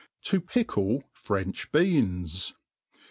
To 0.23 0.41
pickle 0.41 1.03
French 1.13 1.71
BeOnt. 1.71 2.53